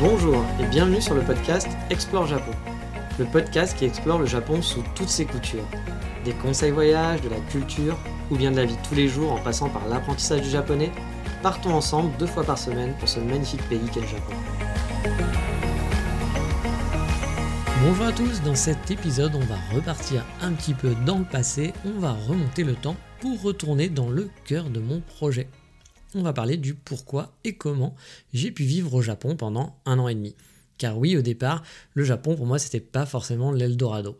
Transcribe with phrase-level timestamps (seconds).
[0.00, 2.50] Bonjour et bienvenue sur le podcast Explore Japon.
[3.16, 5.66] Le podcast qui explore le Japon sous toutes ses coutures.
[6.24, 7.96] Des conseils voyages, de la culture
[8.28, 10.90] ou bien de la vie tous les jours en passant par l'apprentissage du japonais,
[11.44, 14.34] partons ensemble deux fois par semaine pour ce magnifique pays qu'est le Japon.
[17.86, 21.72] Bonjour à tous, dans cet épisode on va repartir un petit peu dans le passé,
[21.84, 25.48] on va remonter le temps pour retourner dans le cœur de mon projet.
[26.16, 27.96] On va parler du pourquoi et comment
[28.32, 30.36] j'ai pu vivre au Japon pendant un an et demi.
[30.78, 31.62] Car oui, au départ,
[31.94, 34.16] le Japon pour moi c'était pas forcément l'Eldorado.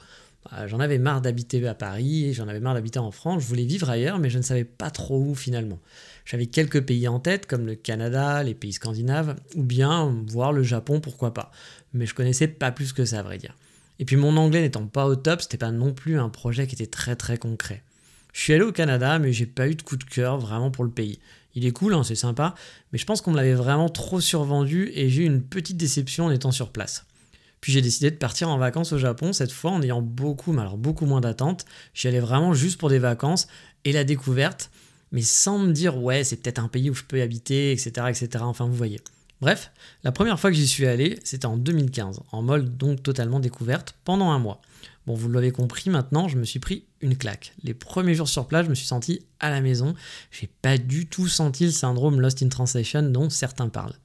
[0.51, 3.65] Bah, j'en avais marre d'habiter à Paris, j'en avais marre d'habiter en France, je voulais
[3.65, 5.79] vivre ailleurs, mais je ne savais pas trop où finalement.
[6.25, 10.63] J'avais quelques pays en tête, comme le Canada, les pays scandinaves, ou bien voir le
[10.63, 11.51] Japon, pourquoi pas.
[11.93, 13.55] Mais je connaissais pas plus que ça, à vrai dire.
[14.01, 16.75] Et puis mon anglais n'étant pas au top, c'était pas non plus un projet qui
[16.75, 17.83] était très très concret.
[18.33, 20.85] Je suis allé au Canada, mais j'ai pas eu de coup de cœur vraiment pour
[20.85, 21.21] le pays.
[21.55, 22.55] Il est cool, hein, c'est sympa,
[22.93, 26.27] mais je pense qu'on me l'avait vraiment trop survendu et j'ai eu une petite déception
[26.27, 27.07] en étant sur place.
[27.61, 30.61] Puis j'ai décidé de partir en vacances au Japon, cette fois en ayant beaucoup, mais
[30.61, 31.65] alors beaucoup moins d'attentes.
[31.95, 33.47] J'y allais vraiment juste pour des vacances
[33.85, 34.71] et la découverte,
[35.13, 38.29] mais sans me dire ouais, c'est peut-être un pays où je peux habiter, etc., etc.
[38.41, 39.01] Enfin, vous voyez.
[39.41, 39.71] Bref,
[40.03, 43.95] la première fois que j'y suis allé, c'était en 2015, en mode donc totalement découverte,
[44.05, 44.61] pendant un mois.
[45.07, 47.53] Bon, vous l'avez compris, maintenant, je me suis pris une claque.
[47.63, 49.95] Les premiers jours sur place, je me suis senti à la maison.
[50.31, 53.99] J'ai pas du tout senti le syndrome Lost in Translation dont certains parlent.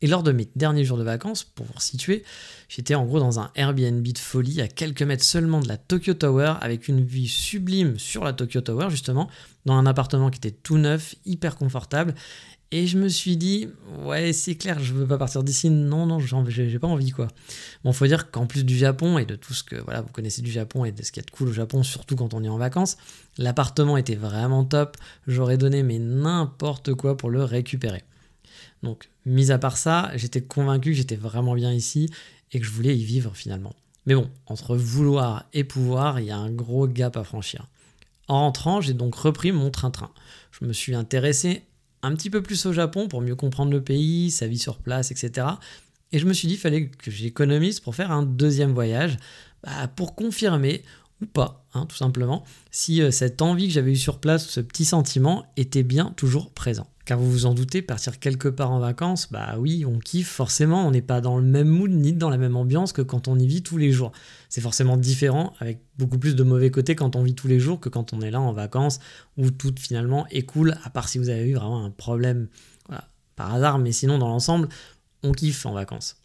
[0.00, 2.24] Et lors de mes derniers jours de vacances, pour vous situer,
[2.68, 6.14] j'étais en gros dans un Airbnb de folie à quelques mètres seulement de la Tokyo
[6.14, 9.30] Tower, avec une vue sublime sur la Tokyo Tower justement,
[9.64, 12.14] dans un appartement qui était tout neuf, hyper confortable.
[12.76, 13.68] Et je me suis dit,
[14.02, 15.70] ouais, c'est clair, je veux pas partir d'ici.
[15.70, 17.28] Non, non, j'ai pas envie, quoi.
[17.84, 20.42] Bon, faut dire qu'en plus du Japon et de tout ce que, voilà, vous connaissez
[20.42, 22.42] du Japon et de ce qu'il y a de cool au Japon, surtout quand on
[22.42, 22.96] est en vacances,
[23.38, 24.96] l'appartement était vraiment top.
[25.28, 28.02] J'aurais donné, mais n'importe quoi pour le récupérer.
[28.82, 32.10] Donc, mis à part ça, j'étais convaincu que j'étais vraiment bien ici
[32.50, 33.76] et que je voulais y vivre finalement.
[34.06, 37.68] Mais bon, entre vouloir et pouvoir, il y a un gros gap à franchir.
[38.26, 40.10] En rentrant, j'ai donc repris mon train-train.
[40.50, 41.62] Je me suis intéressé
[42.04, 45.10] un petit peu plus au Japon pour mieux comprendre le pays, sa vie sur place,
[45.10, 45.46] etc.
[46.12, 49.16] Et je me suis dit qu'il fallait que j'économise pour faire un deuxième voyage,
[49.62, 50.82] bah, pour confirmer
[51.26, 54.84] pas, hein, tout simplement, si euh, cette envie que j'avais eue sur place, ce petit
[54.84, 56.86] sentiment, était bien toujours présent.
[57.04, 60.86] Car vous vous en doutez, partir quelque part en vacances, bah oui, on kiffe forcément,
[60.86, 63.38] on n'est pas dans le même mood ni dans la même ambiance que quand on
[63.38, 64.12] y vit tous les jours.
[64.48, 67.78] C'est forcément différent, avec beaucoup plus de mauvais côtés quand on vit tous les jours
[67.78, 69.00] que quand on est là en vacances,
[69.36, 72.48] où tout finalement est cool, à part si vous avez eu vraiment un problème
[73.36, 74.68] par hasard, mais sinon dans l'ensemble,
[75.22, 76.16] on kiffe en vacances.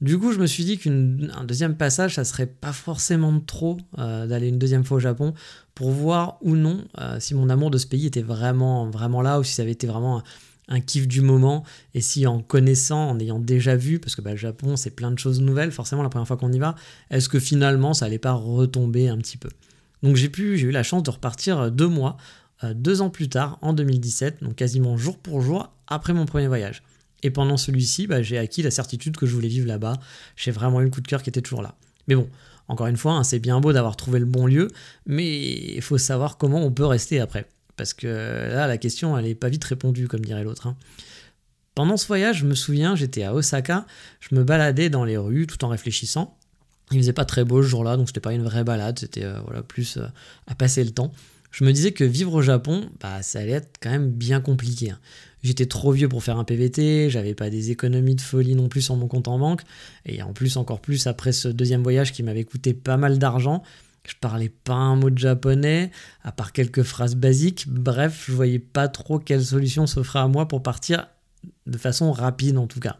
[0.00, 4.28] Du coup, je me suis dit qu'un deuxième passage, ça serait pas forcément trop euh,
[4.28, 5.34] d'aller une deuxième fois au Japon
[5.74, 9.40] pour voir ou non euh, si mon amour de ce pays était vraiment, vraiment là
[9.40, 10.22] ou si ça avait été vraiment
[10.68, 11.64] un, kiff du moment
[11.94, 15.10] et si en connaissant, en ayant déjà vu, parce que bah, le Japon c'est plein
[15.10, 16.76] de choses nouvelles, forcément la première fois qu'on y va,
[17.10, 19.48] est-ce que finalement ça allait pas retomber un petit peu?
[20.04, 22.18] Donc j'ai pu, j'ai eu la chance de repartir deux mois,
[22.62, 26.46] euh, deux ans plus tard, en 2017, donc quasiment jour pour jour après mon premier
[26.46, 26.82] voyage.
[27.22, 29.98] Et pendant celui-ci, bah, j'ai acquis la certitude que je voulais vivre là-bas.
[30.36, 31.74] J'ai vraiment eu le coup de cœur qui était toujours là.
[32.06, 32.28] Mais bon,
[32.68, 34.68] encore une fois, hein, c'est bien beau d'avoir trouvé le bon lieu,
[35.06, 37.46] mais il faut savoir comment on peut rester après.
[37.76, 40.66] Parce que là, la question, elle n'est pas vite répondue, comme dirait l'autre.
[40.66, 40.76] Hein.
[41.74, 43.86] Pendant ce voyage, je me souviens, j'étais à Osaka,
[44.20, 46.36] je me baladais dans les rues tout en réfléchissant.
[46.90, 49.38] Il faisait pas très beau ce jour-là, donc c'était pas une vraie balade, c'était euh,
[49.44, 50.06] voilà, plus euh,
[50.46, 51.12] à passer le temps
[51.50, 54.92] je me disais que vivre au Japon, bah, ça allait être quand même bien compliqué.
[55.42, 58.82] J'étais trop vieux pour faire un PVT, j'avais pas des économies de folie non plus
[58.82, 59.62] sur mon compte en banque,
[60.04, 63.62] et en plus, encore plus, après ce deuxième voyage qui m'avait coûté pas mal d'argent,
[64.06, 65.90] je parlais pas un mot de japonais,
[66.22, 70.48] à part quelques phrases basiques, bref, je voyais pas trop quelle solution s'offrait à moi
[70.48, 71.06] pour partir
[71.66, 72.96] de façon rapide en tout cas.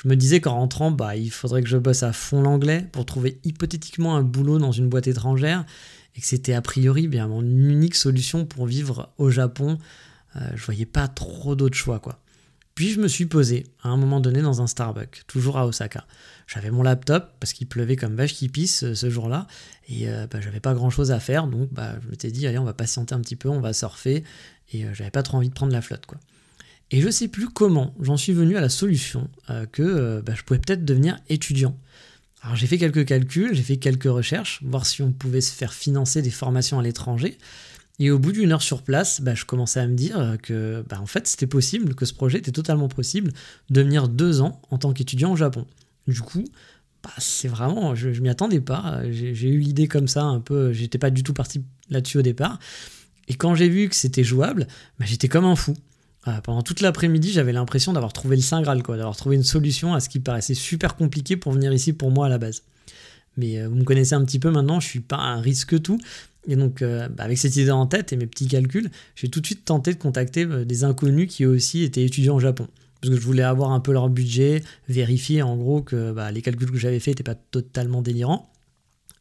[0.00, 3.04] Je me disais qu'en rentrant, bah, il faudrait que je bosse à fond l'anglais pour
[3.04, 5.64] trouver hypothétiquement un boulot dans une boîte étrangère
[6.14, 9.78] et que c'était a priori bien mon unique solution pour vivre au Japon.
[10.36, 12.20] Euh, je voyais pas trop d'autres choix quoi.
[12.78, 16.06] Puis je me suis posé à un moment donné dans un Starbucks, toujours à Osaka.
[16.46, 19.48] J'avais mon laptop parce qu'il pleuvait comme vache qui pisse euh, ce jour-là
[19.88, 22.62] et euh, bah, j'avais pas grand-chose à faire donc bah, je m'étais dit allez on
[22.62, 24.22] va patienter un petit peu, on va surfer
[24.72, 26.18] et euh, j'avais pas trop envie de prendre la flotte quoi.
[26.92, 29.28] Et je sais plus comment j'en suis venu à la solution
[29.72, 31.76] que bah, je pouvais peut-être devenir étudiant.
[32.42, 35.74] Alors j'ai fait quelques calculs, j'ai fait quelques recherches, voir si on pouvait se faire
[35.74, 37.38] financer des formations à l'étranger.
[37.98, 41.00] Et au bout d'une heure sur place, bah, je commençais à me dire que bah,
[41.00, 43.32] en fait c'était possible, que ce projet était totalement possible
[43.70, 45.66] de venir deux ans en tant qu'étudiant au Japon.
[46.06, 46.44] Du coup,
[47.02, 49.02] bah, c'est vraiment, je, je m'y attendais pas.
[49.10, 52.58] J'ai eu l'idée comme ça un peu, j'étais pas du tout parti là-dessus au départ.
[53.28, 54.66] Et quand j'ai vu que c'était jouable,
[55.00, 55.74] j'étais comme un fou.
[56.26, 59.94] Euh, pendant toute l'après-midi, j'avais l'impression d'avoir trouvé le Saint Graal, d'avoir trouvé une solution
[59.94, 62.62] à ce qui paraissait super compliqué pour venir ici pour moi à la base.
[63.38, 65.98] Mais euh, vous me connaissez un petit peu maintenant, je suis pas un risque tout.
[66.46, 69.40] Et donc, euh, bah, avec cette idée en tête et mes petits calculs, j'ai tout
[69.40, 72.66] de suite tenté de contacter euh, des inconnus qui eux aussi étaient étudiants au Japon.
[73.00, 76.42] Parce que je voulais avoir un peu leur budget, vérifier en gros que bah, les
[76.42, 78.50] calculs que j'avais faits n'étaient pas totalement délirants.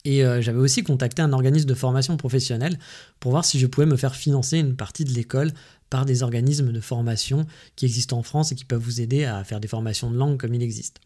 [0.04, 2.80] Et j'avais aussi contacté un organisme de formation professionnelle
[3.20, 5.52] pour voir si je pouvais me faire financer une partie de l'école
[5.90, 9.44] par des organismes de formation qui existent en France et qui peuvent vous aider à
[9.44, 11.02] faire des formations de langue comme il existe.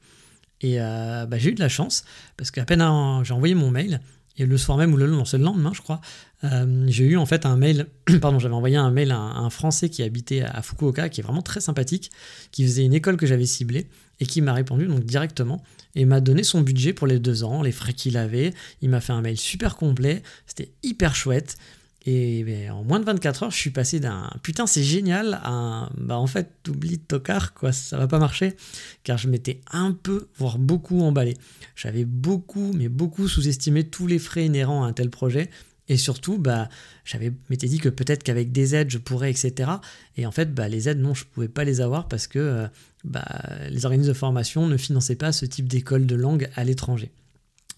[0.61, 2.03] Et bah, j'ai eu de la chance,
[2.37, 2.83] parce qu'à peine
[3.23, 3.99] j'ai envoyé mon mail,
[4.37, 6.01] et le soir même ou le lendemain, c'est le lendemain, je crois,
[6.43, 7.87] euh, j'ai eu en fait un mail,
[8.21, 11.41] pardon, j'avais envoyé un mail à un, Français qui habitait à Fukuoka, qui est vraiment
[11.41, 12.11] très sympathique,
[12.51, 13.87] qui faisait une école que j'avais ciblée
[14.19, 15.61] et qui m'a répondu donc directement
[15.95, 18.53] et m'a donné son budget pour les deux ans, les frais qu'il avait.
[18.81, 21.57] Il m'a fait un mail super complet, c'était hyper chouette.
[22.03, 25.51] Et ben, en moins de 24 heures, je suis passé d'un putain, c'est génial à
[25.51, 28.56] un bah en fait, t'oublies de tocard, quoi, ça va pas marcher.
[29.03, 31.36] Car je m'étais un peu, voire beaucoup emballé.
[31.75, 35.50] J'avais beaucoup, mais beaucoup sous-estimé tous les frais inhérents à un tel projet.
[35.89, 36.69] Et surtout, bah,
[37.06, 39.69] j'avais m'étais dit que peut-être qu'avec des aides, je pourrais, etc.
[40.18, 42.68] Et en fait, bah, les aides, non, je pouvais pas les avoir parce que euh,
[43.04, 43.25] bah,
[43.69, 47.12] les organismes de formation ne finançaient pas ce type d'école de langue à l'étranger.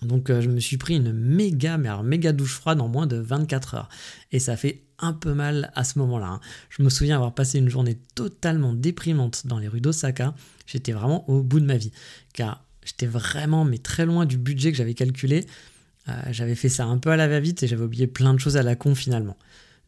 [0.06, 3.18] Donc euh, je me suis pris une méga, mais méga douche froide en moins de
[3.18, 3.90] 24 heures.
[4.32, 6.28] Et ça fait un peu mal à ce moment-là.
[6.28, 6.40] Hein.
[6.70, 10.34] Je me souviens avoir passé une journée totalement déprimante dans les rues d'Osaka.
[10.66, 11.92] J'étais vraiment au bout de ma vie.
[12.34, 15.46] Car j'étais vraiment, mais très loin du budget que j'avais calculé.
[16.10, 18.58] Euh, j'avais fait ça un peu à la va-vite et j'avais oublié plein de choses
[18.58, 19.38] à la con finalement.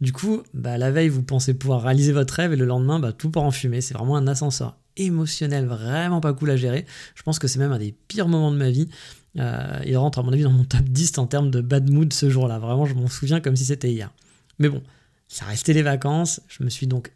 [0.02, 3.14] Du coup, bah, la veille, vous pensez pouvoir réaliser votre rêve et le lendemain, bah,
[3.14, 3.82] tout part en fumée.
[3.82, 6.86] C'est vraiment un ascenseur émotionnel vraiment pas cool à gérer.
[7.16, 8.90] Je pense que c'est même un des pires moments de ma vie.
[9.38, 12.12] Euh, il rentre à mon avis dans mon top 10 en termes de bad mood
[12.14, 12.60] ce jour-là.
[12.60, 14.12] Vraiment, je m'en souviens comme si c'était hier.
[14.60, 14.82] Mais bon,
[15.28, 16.42] ça restait les vacances.
[16.48, 17.12] Je me suis donc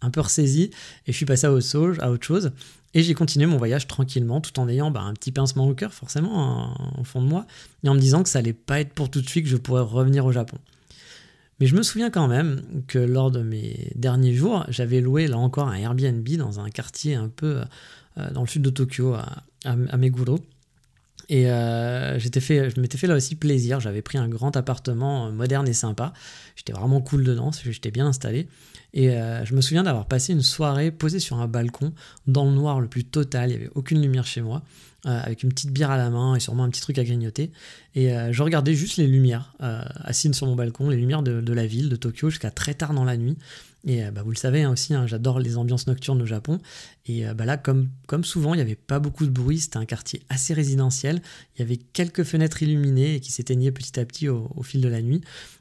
[0.00, 0.70] un peu ressaisi
[1.06, 2.52] et je suis passé à autre chose.
[2.96, 5.92] Et j'ai continué mon voyage tranquillement tout en ayant bah, un petit pincement au cœur
[5.92, 7.44] forcément hein, au fond de moi
[7.82, 9.56] et en me disant que ça allait pas être pour tout de suite que je
[9.56, 10.58] pourrais revenir au Japon.
[11.58, 15.38] Mais je me souviens quand même que lors de mes derniers jours, j'avais loué là
[15.38, 17.62] encore un Airbnb dans un quartier un peu
[18.18, 20.40] euh, dans le sud de Tokyo, à, à Meguro.
[21.28, 23.80] Et euh, fait, je m'étais fait là aussi plaisir.
[23.80, 26.12] J'avais pris un grand appartement euh, moderne et sympa.
[26.56, 28.48] J'étais vraiment cool dedans, j'étais bien installé.
[28.92, 31.92] Et euh, je me souviens d'avoir passé une soirée posée sur un balcon,
[32.26, 33.50] dans le noir le plus total.
[33.50, 34.62] Il n'y avait aucune lumière chez moi,
[35.04, 37.50] avec une petite bière à la main et sûrement un petit truc à grignoter.
[37.96, 41.88] Et je regardais juste les lumières, assises sur mon balcon, les lumières de la ville,
[41.88, 43.36] de Tokyo, jusqu'à très tard dans la nuit.
[43.86, 46.58] Et euh, bah, vous le savez hein, aussi, hein, j'adore les ambiances nocturnes au Japon.
[47.06, 47.90] Et euh, bah, là, comme,
[48.22, 51.20] souvent, il n'y avait pas beaucoup de bruit, c'était un quartier assez résidentiel.
[51.56, 54.88] Il y avait quelques fenêtres illuminées et qui s'éteignaient petit à petit au, fil de
[54.88, 55.20] la nuit.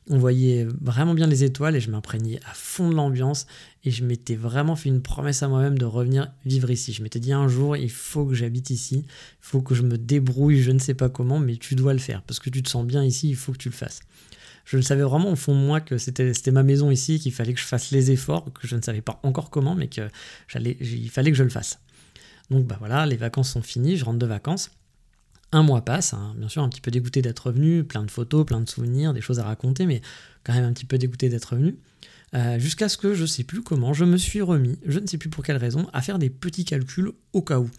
[0.10, 3.46] On voyait vraiment bien les étoiles et je m'imprégnais à fond de l'ambiance.
[3.84, 6.94] Et je m'étais vraiment fait une promesse à moi-même de revenir vivre ici.
[6.94, 9.06] Je m'étais dit un jour, il faut que j'habite ici, il
[9.42, 12.22] faut que je me débrouille, je ne sais pas comment, mais tu dois le faire.
[12.22, 14.00] Parce que tu te sens bien ici, il faut que tu le fasses
[14.66, 17.54] je le savais vraiment au fond de moi que c'était ma maison ici, qu'il fallait
[17.54, 20.10] que je fasse les efforts, que je ne savais pas encore comment, mais qu'il
[20.48, 21.80] fallait que je le fasse.
[22.50, 24.72] Donc bah voilà, les vacances sont finies, je rentre de vacances.
[25.52, 28.46] Un mois passe, hein, bien sûr un petit peu dégoûté d'être revenu, plein de photos,
[28.46, 30.02] plein de souvenirs, des choses à raconter, mais
[30.44, 31.78] quand même un petit peu dégoûté d'être revenu.
[32.34, 35.06] Euh, jusqu'à ce que je ne sais plus comment, je me suis remis, je ne
[35.06, 37.70] sais plus pour quelle raison, à faire des petits calculs au cas où.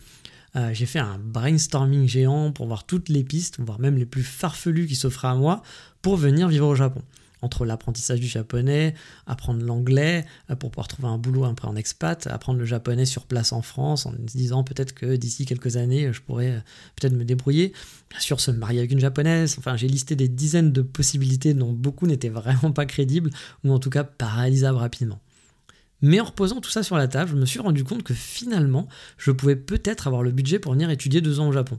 [0.57, 4.23] Euh, j'ai fait un brainstorming géant pour voir toutes les pistes, voire même les plus
[4.23, 5.63] farfelues qui s'offraient à moi
[6.03, 7.03] pour venir vivre au Japon.
[7.43, 8.95] Entre l'apprentissage du japonais,
[9.27, 13.27] apprendre l'anglais euh, pour pouvoir trouver un boulot peu en expat, apprendre le japonais sur
[13.27, 16.61] place en France en se disant peut-être que d'ici quelques années je pourrais euh,
[16.97, 17.73] peut-être me débrouiller.
[18.11, 19.57] Bien sûr, se marier avec une japonaise.
[19.59, 23.31] Enfin, j'ai listé des dizaines de possibilités dont beaucoup n'étaient vraiment pas crédibles
[23.65, 25.21] ou en tout cas pas réalisables rapidement.
[26.05, 28.89] Mais en reposant tout ça sur la table, je me suis rendu compte que finalement,
[29.17, 31.79] je pouvais peut-être avoir le budget pour venir étudier deux ans au Japon.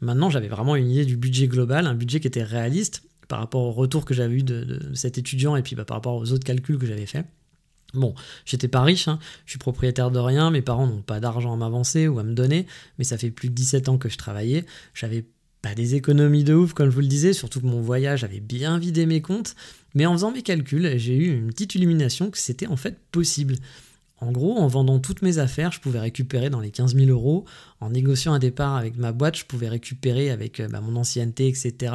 [0.00, 3.62] Maintenant, j'avais vraiment une idée du budget global, un budget qui était réaliste par rapport
[3.62, 6.44] au retour que j'avais eu de, cet étudiant et puis bah, par rapport aux autres
[6.44, 7.26] calculs que j'avais faits.
[7.94, 8.12] Bon,
[8.44, 9.20] j'étais pas riche, hein.
[9.46, 12.34] je suis propriétaire de rien, mes parents n'ont pas d'argent à m'avancer ou à me
[12.34, 12.66] donner,
[12.98, 15.26] mais ça fait plus de 17 ans que je travaillais, j'avais
[15.62, 18.40] pas des économies de ouf comme je vous le disais, surtout que mon voyage avait
[18.40, 19.56] bien vidé mes comptes,
[19.94, 23.56] mais en faisant mes calculs, j'ai eu une petite illumination que c'était en fait possible.
[24.18, 27.46] En gros, en vendant toutes mes affaires, je pouvais récupérer dans les 15 000 euros.
[27.80, 31.48] En négociant un départ avec ma boîte, je pouvais récupérer avec euh, bah, mon ancienneté,
[31.48, 31.94] etc.,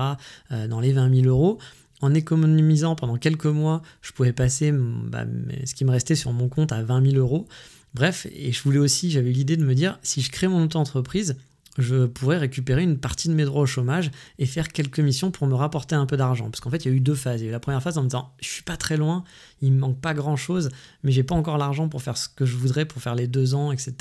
[0.52, 1.60] euh, dans les 20 000 euros
[2.02, 5.26] en économisant pendant quelques mois, je pouvais passer bah,
[5.66, 7.48] ce qui me restait sur mon compte à 20 000 euros.
[7.94, 11.38] Bref, et je voulais aussi, j'avais l'idée de me dire, si je crée mon auto-entreprise,
[11.78, 15.48] je pourrais récupérer une partie de mes droits au chômage et faire quelques missions pour
[15.48, 16.50] me rapporter un peu d'argent.
[16.50, 17.42] Parce qu'en fait, il y a eu deux phases.
[17.42, 19.24] Il y a eu la première phase en me disant, je suis pas très loin,
[19.62, 20.70] il me manque pas grand chose,
[21.04, 23.56] mais j'ai pas encore l'argent pour faire ce que je voudrais, pour faire les deux
[23.56, 23.94] ans, etc.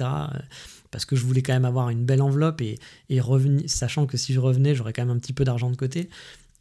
[0.90, 2.78] Parce que je voulais quand même avoir une belle enveloppe et,
[3.66, 6.08] sachant que si je revenais, j'aurais quand même un petit peu d'argent de côté.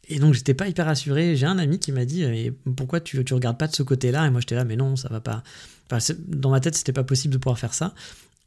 [0.08, 1.36] Et donc j'étais pas hyper assuré.
[1.36, 4.26] J'ai un ami qui m'a dit et pourquoi tu, tu regardes pas de ce côté-là?
[4.26, 5.42] Et moi j'étais là, mais non, ça va pas.
[6.26, 7.94] Dans ma tête, c'était pas possible de pouvoir faire ça.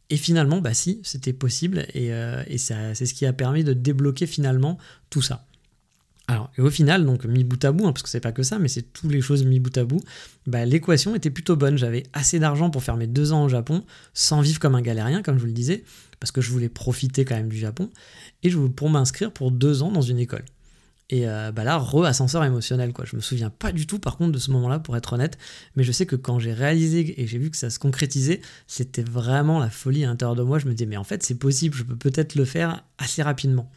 [0.10, 1.86] Et finalement, bah si, c'était possible.
[1.94, 4.78] Et, euh, c'est ce qui a permis de débloquer finalement
[5.10, 5.46] tout ça.
[6.30, 8.44] Alors, et au final, donc mis bout à bout, hein, parce que c'est pas que
[8.44, 10.02] ça, mais c'est toutes les choses mis bout à bout,
[10.46, 11.78] bah, l'équation était plutôt bonne.
[11.78, 15.22] J'avais assez d'argent pour faire mes deux ans au Japon, sans vivre comme un galérien,
[15.22, 15.86] comme je vous le disais,
[16.20, 17.90] parce que je voulais profiter quand même du Japon,
[18.44, 20.44] et pour m'inscrire pour deux ans dans une école.
[21.10, 23.06] Et euh, bah là, re-ascenseur émotionnel, quoi.
[23.06, 25.38] Je me souviens pas du tout, par contre, de ce moment-là, pour être honnête.
[25.76, 29.04] Mais je sais que quand j'ai réalisé et j'ai vu que ça se concrétisait, c'était
[29.04, 30.60] vraiment la folie à l'intérieur de moi.
[30.60, 33.72] Je me disais, mais en fait, c'est possible, je peux peut-être le faire assez rapidement.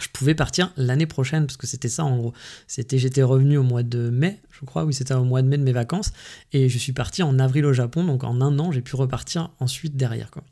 [0.00, 2.32] Je pouvais partir l'année prochaine, parce que c'était ça en gros.
[2.66, 5.56] C'était, j'étais revenu au mois de mai, je crois, oui, c'était au mois de mai
[5.56, 6.12] de mes vacances,
[6.52, 9.52] et je suis parti en avril au Japon, donc en un an, j'ai pu repartir
[9.58, 10.42] ensuite derrière, quoi.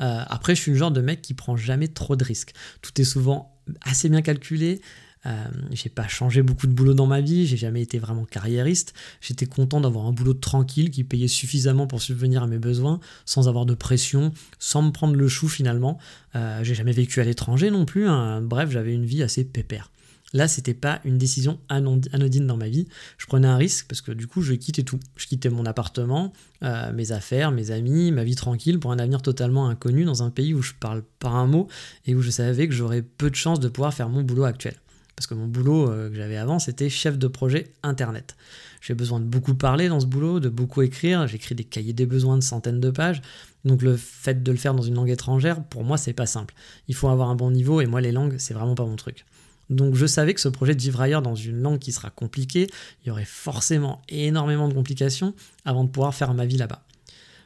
[0.00, 2.54] Euh, après, je suis le genre de mec qui prend jamais trop de risques.
[2.80, 4.80] Tout est souvent assez bien calculé.
[5.26, 8.94] Euh, j'ai pas changé beaucoup de boulot dans ma vie, j'ai jamais été vraiment carriériste.
[9.20, 13.48] J'étais content d'avoir un boulot tranquille qui payait suffisamment pour subvenir à mes besoins, sans
[13.48, 15.98] avoir de pression, sans me prendre le chou finalement.
[16.34, 18.08] Euh, j'ai jamais vécu à l'étranger non plus.
[18.08, 18.40] Hein.
[18.42, 19.90] Bref, j'avais une vie assez pépère.
[20.34, 22.88] Là, c'était pas une décision anodine dans ma vie.
[23.18, 24.98] Je prenais un risque parce que du coup, je quittais tout.
[25.16, 29.20] Je quittais mon appartement, euh, mes affaires, mes amis, ma vie tranquille pour un avenir
[29.20, 31.68] totalement inconnu dans un pays où je parle pas un mot
[32.06, 34.74] et où je savais que j'aurais peu de chances de pouvoir faire mon boulot actuel.
[35.16, 38.36] Parce que mon boulot euh, que j'avais avant, c'était chef de projet Internet.
[38.80, 41.26] J'ai besoin de beaucoup parler dans ce boulot, de beaucoup écrire.
[41.26, 43.22] J'écris des cahiers des besoins de centaines de pages.
[43.64, 46.54] Donc le fait de le faire dans une langue étrangère, pour moi, c'est pas simple.
[46.88, 49.24] Il faut avoir un bon niveau et moi, les langues, c'est vraiment pas mon truc.
[49.70, 52.68] Donc je savais que ce projet de vivre ailleurs dans une langue qui sera compliquée,
[53.04, 56.82] il y aurait forcément énormément de complications avant de pouvoir faire ma vie là-bas.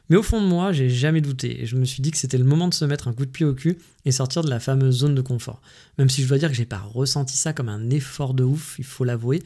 [0.09, 2.43] Mais au fond de moi, j'ai jamais douté je me suis dit que c'était le
[2.43, 4.99] moment de se mettre un coup de pied au cul et sortir de la fameuse
[4.99, 5.61] zone de confort.
[5.97, 8.75] Même si je dois dire que j'ai pas ressenti ça comme un effort de ouf,
[8.79, 9.43] il faut l'avouer,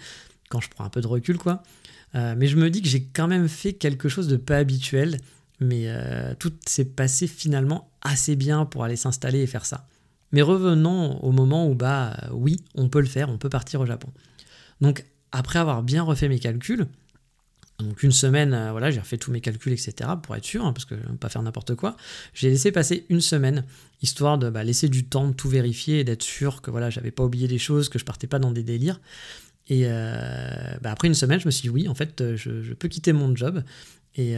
[0.50, 1.63] quand je prends un peu de recul quoi.
[2.15, 5.18] Euh, mais je me dis que j'ai quand même fait quelque chose de pas habituel,
[5.60, 9.88] mais euh, tout s'est passé finalement assez bien pour aller s'installer et faire ça.
[10.32, 13.86] Mais revenons au moment où bah oui, on peut le faire, on peut partir au
[13.86, 14.10] Japon.
[14.80, 16.88] Donc après avoir bien refait mes calculs,
[17.84, 20.10] donc une semaine, euh, voilà, j'ai refait tous mes calculs, etc.
[20.22, 21.96] pour être sûr, hein, parce que je ne pas faire n'importe quoi.
[22.34, 23.66] J'ai laissé passer une semaine,
[24.02, 27.12] histoire de bah, laisser du temps de tout vérifier et d'être sûr que voilà, j'avais
[27.12, 29.00] pas oublié des choses, que je partais pas dans des délires.
[29.68, 30.50] Et euh,
[30.82, 33.14] bah, après une semaine, je me suis dit oui, en fait, euh, je, peux quitter
[33.14, 33.64] mon job.
[34.16, 34.36] Et,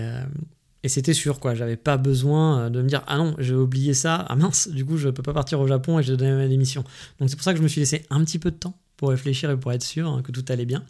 [0.83, 1.55] et c'était sûr, quoi.
[1.55, 4.97] J'avais pas besoin de me dire ah non, j'ai oublié ça, ah mince, du coup,
[4.97, 6.83] je peux pas partir au Japon et je donner ma démission.
[7.19, 9.09] Donc c'est pour ça que je me suis laissé un petit peu de temps pour
[9.09, 10.83] réfléchir et pour être sûr hein, que tout allait bien.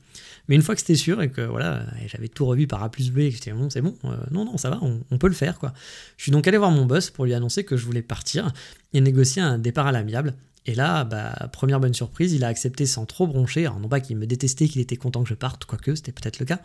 [0.48, 3.12] Mais une fois que c'était sûr et que voilà, j'avais tout revu par A plus
[3.12, 5.34] B et que j'étais bon, c'est bon, euh, non, non, ça va, on, peut le
[5.34, 5.74] faire quoi.
[6.18, 8.52] Je suis donc allé voir mon boss pour lui annoncer que je voulais partir
[8.94, 10.34] et négocier un départ à l'amiable.
[10.66, 13.66] Et là, bah, première bonne surprise, il a accepté sans trop broncher.
[13.66, 16.40] Alors, non pas qu'il me détestait, qu'il était content que je parte, quoique c'était peut-être
[16.40, 16.60] le cas.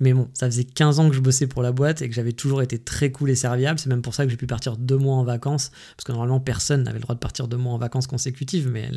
[0.00, 2.32] Mais bon, ça faisait 15 ans que je bossais pour la boîte et que j'avais
[2.32, 3.78] toujours été très cool et serviable.
[3.78, 5.70] C'est même pour ça que j'ai pu partir deux mois en vacances.
[5.96, 8.70] Parce que normalement, personne n'avait le droit de partir deux mois en vacances consécutives.
[8.70, 8.90] Mais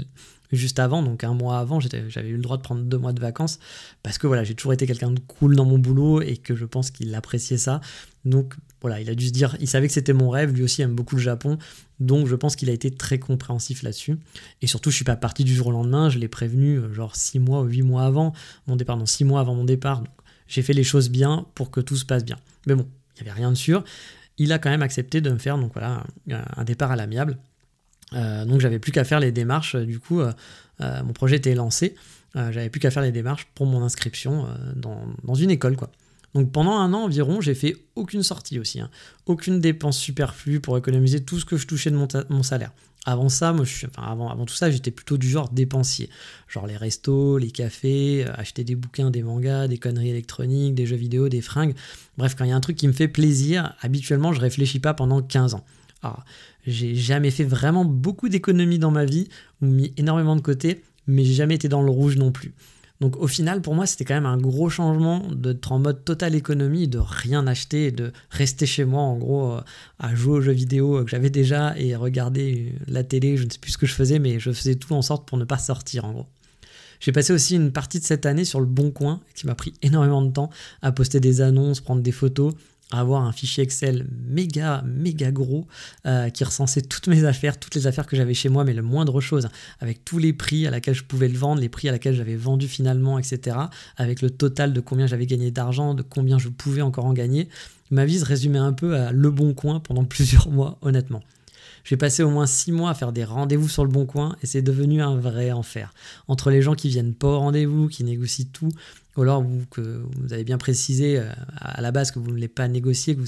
[0.51, 3.19] juste avant, donc un mois avant, j'avais eu le droit de prendre deux mois de
[3.19, 3.59] vacances
[4.03, 6.65] parce que voilà, j'ai toujours été quelqu'un de cool dans mon boulot et que je
[6.65, 7.81] pense qu'il appréciait ça.
[8.23, 10.83] Donc voilà, il a dû se dire, il savait que c'était mon rêve, lui aussi
[10.83, 11.57] aime beaucoup le Japon,
[11.99, 14.19] donc je pense qu'il a été très compréhensif là-dessus.
[14.61, 17.15] Et surtout, je suis pas parti du jour au lendemain, je l'ai prévenu euh, genre
[17.15, 18.33] six mois ou huit mois avant
[18.67, 20.01] mon départ, non six mois avant mon départ.
[20.01, 20.13] Donc
[20.47, 22.37] j'ai fait les choses bien pour que tout se passe bien.
[22.67, 22.87] Mais bon,
[23.17, 23.83] il n'y avait rien de sûr.
[24.37, 27.39] Il a quand même accepté de me faire donc voilà un départ à l'amiable.
[28.13, 30.31] Euh, donc j'avais plus qu'à faire les démarches, du coup euh,
[30.79, 31.95] mon projet était lancé,
[32.35, 35.89] j'avais plus qu'à faire les démarches pour mon inscription dans, une école quoi.
[36.35, 38.89] Donc pendant un an environ, j'ai fait aucune sortie aussi, hein.
[39.25, 42.73] aucune dépense superflue pour économiser tout ce que je touchais de mon, salaire.
[43.05, 43.55] Avant ça,
[43.95, 46.09] avant tout ça, j'étais plutôt du genre dépensier.
[46.49, 50.85] Genre les restos, les cafés, euh, acheter des bouquins, des mangas, des conneries électroniques, des
[50.85, 51.73] jeux vidéo, des fringues.
[52.17, 54.93] Bref, quand il y a un truc qui me fait plaisir, habituellement, je réfléchis pas
[54.93, 55.63] pendant 15 ans.
[56.03, 56.25] Alors,
[56.67, 59.29] j'ai jamais fait vraiment beaucoup d'économies dans ma vie,
[59.61, 62.53] ou mis énormément de côté, mais j'ai jamais été dans le rouge non plus.
[63.01, 66.33] Donc au final, pour moi, c'était quand même un gros changement d'être en mode total
[66.33, 69.61] économie, de rien acheter, de rester chez moi, en gros, euh,
[69.99, 73.35] à jouer aux jeux vidéo que j'avais déjà et regarder la télé.
[73.35, 75.37] Je ne sais plus ce que je faisais, mais je faisais tout en sorte pour
[75.37, 76.25] ne pas sortir, en gros.
[77.01, 79.73] J'ai passé aussi une partie de cette année sur le Bon Coin, qui m'a pris
[79.81, 80.49] énormément de temps
[80.81, 82.53] à poster des annonces, prendre des photos
[82.91, 85.67] avoir un fichier Excel méga, méga gros
[86.05, 88.81] euh, qui recensait toutes mes affaires, toutes les affaires que j'avais chez moi, mais le
[88.81, 89.49] moindre chose,
[89.79, 92.35] avec tous les prix à laquelle je pouvais le vendre, les prix à laquelle j'avais
[92.35, 93.57] vendu finalement, etc.,
[93.97, 97.49] avec le total de combien j'avais gagné d'argent, de combien je pouvais encore en gagner.
[97.91, 101.21] Ma vie se résumait un peu à Le Bon Coin pendant plusieurs mois, honnêtement.
[101.83, 104.47] J'ai passé au moins six mois à faire des rendez-vous sur le bon coin et
[104.47, 105.93] c'est devenu un vrai enfer.
[106.27, 108.71] Entre les gens qui viennent pas au rendez-vous, qui négocient tout,
[109.17, 112.31] ou alors vous, que vous avez bien précisé euh, à la base que vous ne
[112.31, 113.21] voulez pas négocier, que,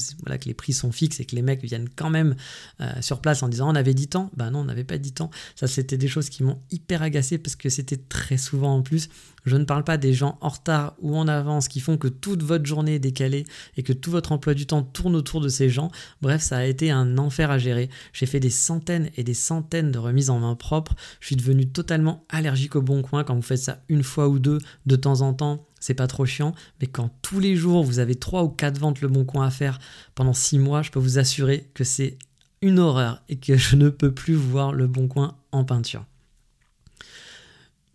[0.46, 2.36] les prix sont fixes et que les mecs viennent quand même
[2.82, 4.32] euh, sur place en disant on avait 10 ans.
[4.36, 5.30] Ben non, on n'avait pas 10 ans.
[5.56, 9.10] Ça, c'était des choses qui m'ont hyper agacé parce que c'était très souvent en plus.
[9.46, 12.44] Je ne parle pas des gens en retard ou en avance qui font que toute
[12.44, 13.46] votre journée est décalée
[13.78, 15.90] et que tout votre emploi du temps tourne autour de ces gens.
[16.22, 17.90] Bref, ça a été un enfer à gérer.
[18.12, 20.96] J'ai fait des centaines et des centaines de remises en main propre.
[21.22, 24.38] Je suis devenu totalement allergique au bon coin quand vous faites ça une fois ou
[24.38, 28.00] deux de temps en temps c'est pas trop chiant, mais quand tous les jours vous
[28.00, 29.80] avez 3 ou 4 ventes le bon coin à faire
[30.16, 32.18] pendant 6 mois, je peux vous assurer que c'est
[32.62, 36.06] une horreur et que je ne peux plus voir le bon coin en peinture.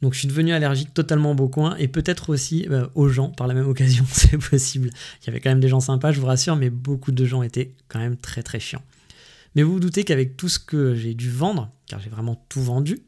[0.03, 3.29] Donc je suis devenu allergique totalement au bon coin et peut-être aussi euh, aux gens
[3.29, 4.91] par la même occasion, c'est possible.
[5.23, 7.43] Il y avait quand même des gens sympas, je vous rassure, mais beaucoup de gens
[7.43, 8.83] étaient quand même très très chiants.
[9.55, 12.63] Mais vous vous doutez qu'avec tout ce que j'ai dû vendre, car j'ai vraiment tout
[12.63, 13.01] vendu,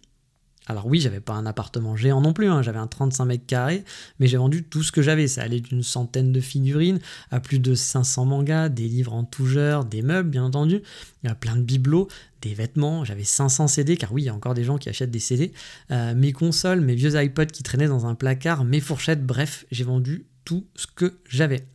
[0.67, 2.63] alors oui, j'avais pas un appartement géant non plus, hein.
[2.63, 3.85] j'avais un 35 mètres carrés,
[4.19, 5.29] mais j'ai vendu tout ce que j'avais.
[5.29, 9.47] Ça allait d'une centaine de figurines à plus de 500 mangas, des livres en tout
[9.47, 10.81] genre, des meubles bien entendu,
[11.23, 12.09] il plein de bibelots,
[12.41, 15.11] des vêtements, j'avais 500 CD, car oui, il y a encore des gens qui achètent
[15.11, 15.53] des CD,
[15.91, 19.85] euh, mes consoles, mes vieux iPods qui traînaient dans un placard, mes fourchettes, bref, j'ai
[19.85, 21.67] vendu tout ce que j'avais.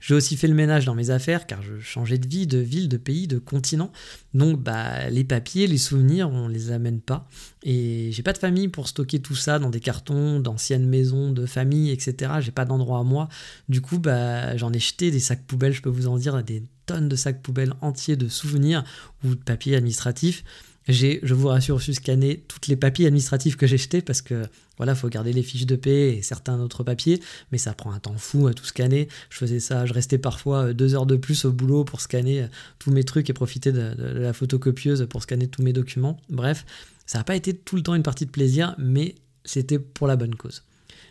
[0.00, 2.88] J'ai aussi fait le ménage dans mes affaires car je changeais de vie, de ville,
[2.88, 3.92] de pays, de continent.
[4.34, 7.28] Donc bah, les papiers, les souvenirs, on les amène pas.
[7.62, 11.46] Et j'ai pas de famille pour stocker tout ça dans des cartons, d'anciennes maisons, de
[11.46, 12.32] famille, etc.
[12.40, 13.28] J'ai pas d'endroit à moi.
[13.68, 16.62] Du coup, bah, j'en ai jeté des sacs poubelles, je peux vous en dire, des
[16.86, 18.84] tonnes de sacs poubelles entiers de souvenirs
[19.24, 20.44] ou de papiers administratifs.
[20.90, 24.44] J'ai, je vous rassure, su scanner toutes les papiers administratifs que j'ai jetés parce que
[24.76, 27.20] voilà, faut garder les fiches de paie et certains autres papiers,
[27.52, 29.08] mais ça prend un temps fou à tout scanner.
[29.28, 32.42] Je faisais ça, je restais parfois euh, deux heures de plus au boulot pour scanner
[32.42, 32.46] euh,
[32.78, 36.18] tous mes trucs et profiter de, la photocopieuse pour scanner tous mes documents.
[36.30, 36.64] Bref,
[37.06, 40.16] ça n'a pas été tout le temps une partie de plaisir, mais c'était pour la
[40.16, 40.64] bonne cause.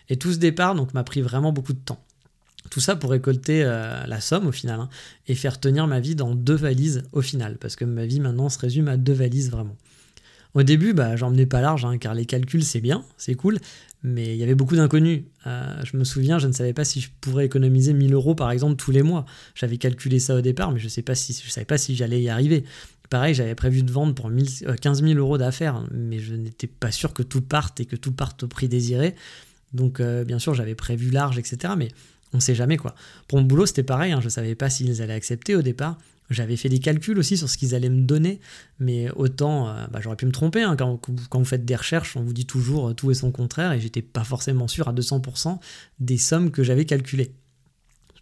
[0.09, 2.03] Et tout ce départ donc m'a pris vraiment beaucoup de temps.
[2.69, 4.89] Tout ça pour récolter euh, la somme au final hein,
[5.28, 8.50] et faire tenir ma vie dans deux valises au final, parce que ma vie maintenant
[8.50, 9.76] se résume à deux valises vraiment.
[10.56, 13.60] Au début, bah, j'emmenais pas large, hein, car les calculs c'est bien, c'est cool,
[14.04, 15.24] mais il y avait beaucoup d'inconnus.
[15.48, 18.52] Euh, je me souviens, je ne savais pas si je pourrais économiser 1000 euros par
[18.52, 19.26] exemple tous les mois.
[19.56, 22.65] J'avais calculé ça au départ, mais je ne si, savais pas si j'allais y arriver.
[23.10, 26.91] Pareil, j'avais prévu de vendre pour 15 000 euh, euros d'affaires, mais je n'étais pas
[26.91, 29.15] sûr que tout parte et que tout parte au prix désiré.
[29.74, 31.74] Donc, bien sûr, j'avais prévu large, etc.
[31.78, 31.89] Mais
[32.33, 32.95] on sait jamais quoi.
[33.27, 35.97] Pour mon boulot, c'était pareil, hein, je savais pas s'ils allaient accepter au départ.
[36.29, 38.39] J'avais fait des calculs aussi sur ce qu'ils allaient me donner,
[38.79, 40.61] mais autant, euh, bah, j'aurais pu me tromper.
[40.61, 43.71] Hein, quand, vous faites des recherches, on vous dit toujours euh, tout et son contraire,
[43.71, 45.57] et j'étais pas forcément sûr à 200%
[45.99, 47.33] des sommes que j'avais calculées.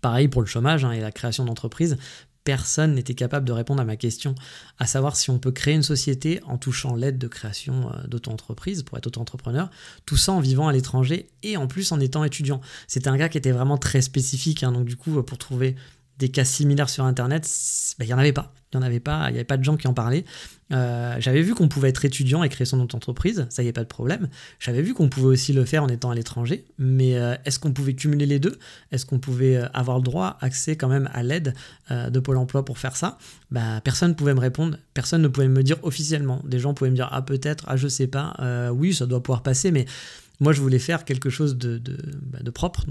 [0.02, 1.98] Pareil pour le chômage hein, et la création d'entreprise
[2.48, 4.34] personne n'était capable de répondre à ma question,
[4.80, 8.84] à savoir si on peut créer une société en touchant l'aide de création euh, d'auto-entreprise
[8.84, 9.70] pour être auto-entrepreneur,
[10.06, 12.62] tout ça en vivant à l'étranger et en plus en étant étudiant.
[12.88, 15.76] C'était un gars qui était vraiment très spécifique, hein, donc du coup, pour trouver
[16.20, 17.48] des cas similaires sur Internet,
[17.98, 18.54] bah, il n'y en avait pas.
[18.74, 20.26] Il n'y en avait pas, il n'y avait pas de gens qui en parlaient.
[20.74, 23.84] Euh, j'avais vu qu'on pouvait être étudiant et créer son entreprise, ça y est pas
[23.84, 24.28] de problème.
[24.60, 27.72] J'avais vu qu'on pouvait aussi le faire en étant à l'étranger, mais euh, est-ce qu'on
[27.72, 28.60] pouvait cumuler les deux?
[28.92, 31.54] Est-ce qu'on pouvait euh, avoir le droit, accès quand même à l'aide
[31.90, 33.18] de Pôle Emploi pour faire ça?
[33.52, 36.42] Bah, Personne ne pouvait me répondre, personne ne pouvait me dire officiellement.
[36.44, 38.36] Des gens pouvaient me dire ah peut-être, ah je sais pas,
[38.74, 39.86] oui ça doit pouvoir passer, mais
[40.42, 41.82] moi je voulais faire quelque chose de,
[42.22, 42.86] bah, propre.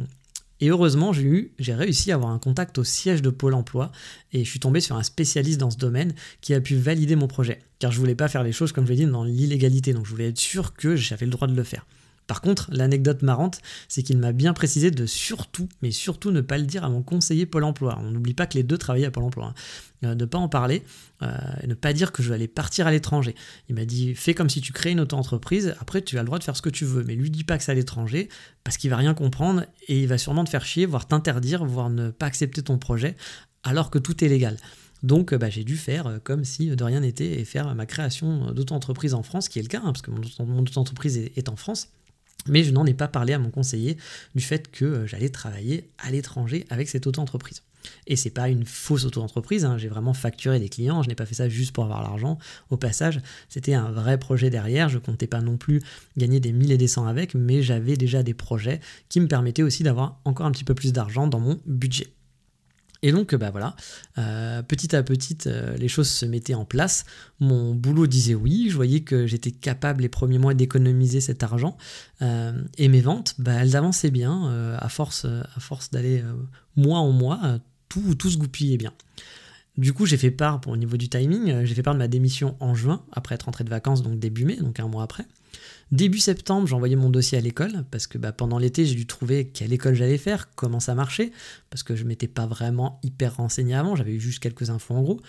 [0.60, 3.92] Et heureusement, j'ai réussi à avoir un contact au siège de Pôle Emploi
[4.32, 7.28] et je suis tombé sur un spécialiste dans ce domaine qui a pu valider mon
[7.28, 7.60] projet.
[7.78, 9.92] Car je voulais pas faire les choses, comme je l'ai dit, dans l'illégalité.
[9.92, 11.86] Donc je voulais être sûr que j'avais le droit de le faire.
[12.26, 16.58] Par contre, l'anecdote marrante, c'est qu'il m'a bien précisé de surtout, mais surtout ne pas
[16.58, 17.98] le dire à mon conseiller Pôle emploi.
[18.02, 19.46] On n'oublie pas que les deux travaillaient à Pôle emploi.
[19.46, 19.54] Hein.
[20.04, 20.82] Euh, ne pas en parler,
[21.22, 21.28] euh,
[21.66, 23.34] ne pas dire que je vais aller partir à l'étranger.
[23.68, 26.38] Il m'a dit fais comme si tu crées une auto-entreprise, après tu as le droit
[26.38, 28.28] de faire ce que tu veux, mais lui dis pas que c'est à l'étranger,
[28.62, 31.88] parce qu'il va rien comprendre et il va sûrement te faire chier, voire t'interdire, voire
[31.88, 33.16] ne pas accepter ton projet,
[33.62, 34.58] alors que tout est légal.
[35.02, 39.14] Donc bah, j'ai dû faire comme si de rien n'était et faire ma création d'auto-entreprise
[39.14, 41.88] en France, qui est le cas, hein, parce que mon, auto-entreprise est en France.
[42.48, 43.96] Mais je n'en ai pas parlé à mon conseiller
[44.34, 47.62] du fait que j'allais travailler à l'étranger avec cette auto-entreprise.
[48.06, 49.78] Et c'est pas une fausse auto-entreprise, hein.
[49.78, 52.38] j'ai vraiment facturé des clients, je n'ai pas fait ça juste pour avoir l'argent.
[52.70, 55.82] Au passage, c'était un vrai projet derrière, je comptais pas non plus
[56.16, 59.62] gagner des mille et des cents avec, mais j'avais déjà des projets qui me permettaient
[59.62, 62.08] aussi d'avoir encore un petit peu plus d'argent dans mon budget.
[63.06, 63.76] Et donc, bah voilà,
[64.18, 67.04] euh, petit à petit, euh, les choses se mettaient en place.
[67.38, 71.76] Mon boulot disait oui, je voyais que j'étais capable les premiers mois d'économiser cet argent.
[72.20, 76.20] Euh, et mes ventes, bah, elles avançaient bien, à force, à force d'aller
[76.74, 78.92] mois en mois, tout, tout se goupillait bien.
[79.78, 82.56] Du coup, j'ai fait part, au niveau du timing, j'ai fait part de ma démission
[82.58, 85.26] en juin, après être rentré de vacances, donc début mai, donc un mois après.
[85.92, 89.06] Début septembre, j'ai envoyé mon dossier à l'école parce que bah, pendant l'été, j'ai dû
[89.06, 91.32] trouver quelle école j'allais faire, comment ça marchait,
[91.70, 95.02] parce que je m'étais pas vraiment hyper renseigné avant, j'avais eu juste quelques infos en
[95.02, 95.20] gros.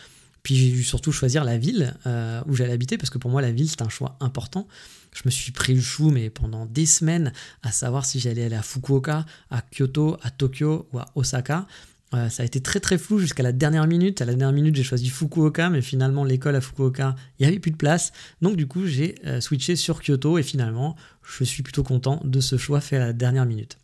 [0.44, 3.42] Puis j'ai dû surtout choisir la ville euh, où j'allais habiter parce que pour moi
[3.42, 4.68] la ville c'est un choix important.
[5.14, 8.56] Je me suis pris le chou mais pendant des semaines à savoir si j'allais aller
[8.56, 11.68] à Fukuoka, à Kyoto, à Tokyo ou à Osaka.
[12.14, 14.22] Euh, ça a été très très flou jusqu'à la dernière minute.
[14.22, 17.60] À la dernière minute, j'ai choisi Fukuoka, mais finalement, l'école à Fukuoka, il n'y avait
[17.60, 18.14] plus de place.
[18.42, 22.40] Donc, du coup, j'ai euh, switché sur Kyoto et finalement, je suis plutôt content de
[22.40, 23.78] ce choix fait à la dernière minute.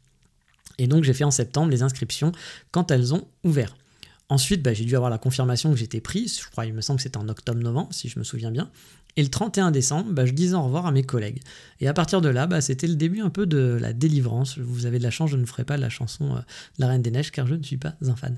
[0.78, 2.32] Et donc, j'ai fait en septembre les inscriptions
[2.72, 3.76] quand elles ont ouvert.
[4.30, 6.40] Ensuite, bah, j'ai dû avoir la confirmation que j'étais prise.
[6.40, 8.72] Je crois, il me semble que c'était en octobre-novembre, si je me souviens bien.
[9.16, 11.42] Et le 31 décembre, bah, je disais au revoir à mes collègues.
[11.80, 14.58] Et à partir de là, bah, c'était le début un peu de la délivrance.
[14.58, 16.40] Vous avez de la chance, je ne ferai pas la chanson euh,
[16.80, 18.38] La Reine des Neiges, car je ne suis pas un fan.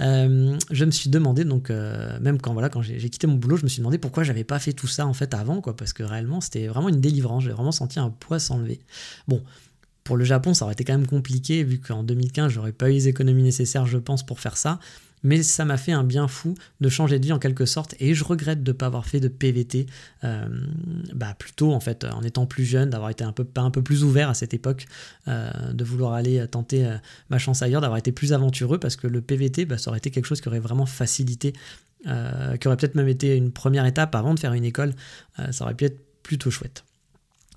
[0.00, 3.56] Euh, je me suis demandé, donc, euh, même quand, voilà, quand j'ai quitté mon boulot,
[3.56, 5.92] je me suis demandé pourquoi j'avais pas fait tout ça en fait avant, quoi, parce
[5.92, 7.44] que réellement, c'était vraiment une délivrance.
[7.44, 8.80] J'ai vraiment senti un poids s'enlever.
[9.28, 9.42] Bon,
[10.04, 12.94] pour le Japon, ça aurait été quand même compliqué, vu qu'en 2015, j'aurais pas eu
[12.94, 14.78] les économies nécessaires, je pense, pour faire ça
[15.24, 18.14] mais ça m'a fait un bien fou de changer de vie en quelque sorte et
[18.14, 19.86] je regrette de ne pas avoir fait de PVT
[20.22, 20.46] euh,
[21.14, 23.44] bah plutôt en fait en étant plus jeune, d'avoir été un peu,
[23.82, 24.86] plus ouvert à cette époque,
[25.26, 26.96] euh, de vouloir aller tenter euh,
[27.30, 30.10] ma chance ailleurs, d'avoir été plus aventureux parce que le PVT bah, ça aurait été
[30.10, 31.54] quelque chose qui aurait vraiment facilité,
[32.04, 34.92] qui aurait peut-être même été une première étape avant de faire une école,
[35.50, 36.84] ça aurait pu être plutôt chouette.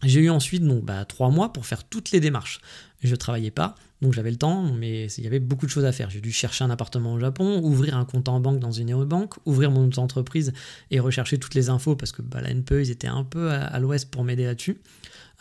[0.03, 2.61] J'ai eu ensuite donc, bah, trois mois pour faire toutes les démarches.
[3.03, 5.85] Je ne travaillais pas, donc j'avais le temps, mais il y avait beaucoup de choses
[5.85, 6.09] à faire.
[6.09, 9.33] J'ai dû chercher un appartement au Japon, ouvrir un compte en banque dans une néobanque,
[9.45, 10.53] ouvrir mon entreprise
[10.91, 13.79] et rechercher toutes les infos parce que bah, la NPE, ils étaient un peu à,
[13.79, 14.79] l'ouest pour m'aider là-dessus.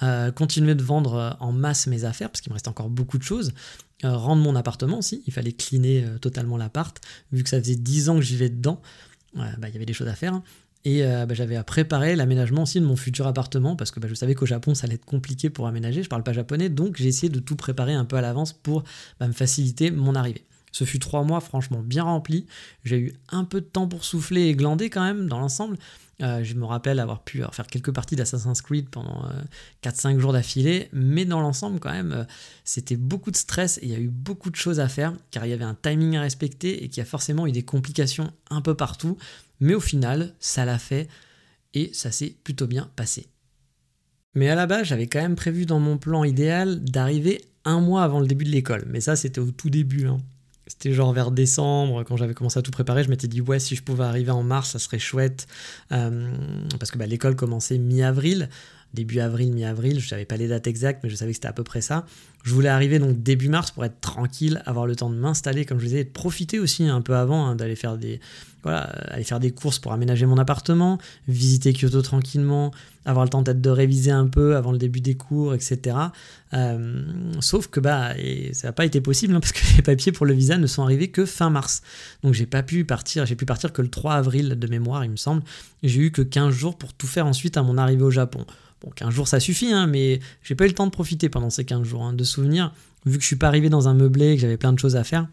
[0.02, 3.18] Euh, continuer de vendre euh, en masse mes affaires parce qu'il me restait encore beaucoup
[3.18, 3.52] de choses.
[4.04, 6.98] Euh, rendre mon appartement aussi, il fallait cleaner totalement l'appart.
[7.32, 8.80] Vu que ça faisait 10 ans que j'y vais dedans,
[9.34, 10.32] bah, il y avait des choses à faire.
[10.32, 10.42] Hein.
[10.86, 14.06] Et euh, bah, j'avais à préparer l'aménagement aussi de mon futur appartement parce que bah,
[14.08, 16.04] je savais qu'au Japon ça allait être compliqué pour aménager.
[16.04, 18.84] Je parle pas japonais, donc j'ai essayé de tout préparer un peu à l'avance pour
[19.18, 20.44] bah, me faciliter mon arrivée.
[20.70, 22.46] Ce fut trois mois franchement bien remplis.
[22.84, 25.76] J'ai eu un peu de temps pour souffler et glander quand même dans l'ensemble.
[26.22, 29.28] Euh, je me rappelle avoir pu faire quelques parties d'Assassin's Creed pendant
[29.82, 32.26] 4-5 euh, jours d'affilée, mais dans l'ensemble quand même,
[32.64, 35.44] c'était beaucoup de stress et il y a eu beaucoup de choses à faire car
[35.44, 38.32] il y avait un timing à respecter et qu'il y a forcément eu des complications
[38.48, 39.18] un peu partout.
[39.60, 41.08] Mais au final, ça l'a fait
[41.74, 43.28] et ça s'est plutôt bien passé.
[44.34, 48.04] Mais à la base, j'avais quand même prévu dans mon plan idéal d'arriver un mois
[48.04, 48.84] avant le début de l'école.
[48.86, 50.06] Mais ça, c'était au tout début.
[50.06, 50.18] Hein.
[50.66, 53.76] C'était genre vers décembre, quand j'avais commencé à tout préparer, je m'étais dit ouais si
[53.76, 55.46] je pouvais arriver en mars, ça serait chouette,
[55.92, 56.28] euh,
[56.80, 58.48] parce que bah, l'école commençait mi-avril,
[58.94, 61.52] début avril, mi-avril, je savais pas les dates exactes, mais je savais que c'était à
[61.52, 62.06] peu près ça.
[62.44, 65.80] Je voulais arriver donc début mars pour être tranquille, avoir le temps de m'installer, comme
[65.80, 68.20] je disais, et de profiter aussi un peu avant hein, d'aller faire des,
[68.62, 72.72] voilà, aller faire des courses pour aménager mon appartement, visiter Kyoto tranquillement,
[73.04, 75.96] avoir le temps peut-être de réviser un peu avant le début des cours, etc.
[76.52, 77.04] Euh,
[77.40, 78.14] sauf que bah,
[78.52, 80.82] ça n'a pas été possible hein, parce que les papiers pour le visa ne sont
[80.82, 81.82] arrivés que fin mars.
[82.22, 85.12] Donc j'ai pas pu partir, j'ai pu partir que le 3 avril de mémoire, il
[85.12, 85.42] me semble.
[85.82, 88.44] J'ai eu que 15 jours pour tout faire ensuite à mon arrivée au Japon.
[88.82, 91.50] Bon, 15 jours ça suffit, hein, mais j'ai pas eu le temps de profiter pendant
[91.50, 92.72] ces 15 jours, hein, de souvenirs,
[93.06, 94.96] vu que je suis pas arrivé dans un meublé et que j'avais plein de choses
[94.96, 95.26] à faire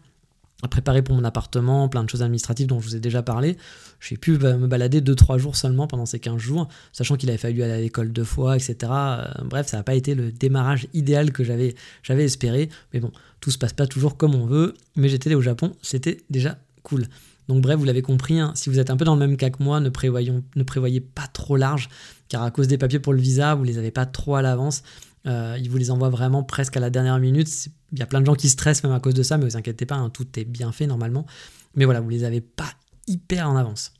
[0.64, 3.58] à préparer pour mon appartement, plein de choses administratives dont je vous ai déjà parlé.
[4.00, 7.38] J'ai pu bah, me balader 2-3 jours seulement pendant ces 15 jours, sachant qu'il avait
[7.38, 8.76] fallu aller à l'école deux fois, etc.
[8.90, 11.74] Euh, bref, ça n'a pas été le démarrage idéal que j'avais,
[12.08, 12.70] espéré.
[12.92, 14.74] Mais bon, tout se passe pas toujours comme on veut.
[14.96, 17.04] Mais j'étais au Japon, c'était déjà cool.
[17.48, 19.50] Donc bref, vous l'avez compris, hein, si vous êtes un peu dans le même cas
[19.50, 21.88] que moi, ne, ne prévoyez pas trop large,
[22.28, 24.82] car à cause des papiers pour le visa, vous les avez pas trop à l'avance.
[25.26, 27.48] ils vous les envoient vraiment presque à la dernière minute.
[27.92, 29.56] Il y a plein de gens qui stressent même à cause de ça, mais vous
[29.56, 31.26] inquiétez pas, hein, tout est bien fait normalement.
[31.74, 32.70] Mais voilà, vous les avez pas
[33.06, 33.92] hyper en avance.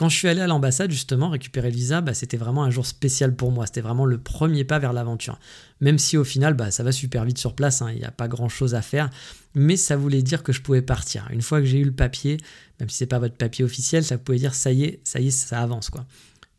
[0.00, 2.86] Quand je suis allé à l'ambassade, justement, récupérer le visa, bah, c'était vraiment un jour
[2.86, 3.66] spécial pour moi.
[3.66, 5.38] C'était vraiment le premier pas vers l'aventure.
[5.82, 8.10] Même si au final, bah, ça va super vite sur place, hein, il n'y a
[8.10, 9.10] pas grand chose à faire.
[9.54, 11.28] Mais ça voulait dire que je pouvais partir.
[11.30, 12.38] Une fois que j'ai eu le papier,
[12.80, 15.26] même si c'est pas votre papier officiel, ça pouvait dire ça y est, ça y
[15.26, 16.06] est, ça avance quoi.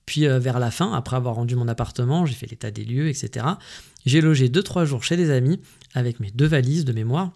[0.06, 3.10] Puis euh, vers la fin, après avoir rendu mon appartement, j'ai fait l'état des lieux,
[3.10, 3.48] etc.
[4.06, 5.60] J'ai logé 2-3 jours chez des amis
[5.96, 7.34] avec mes deux valises de mémoire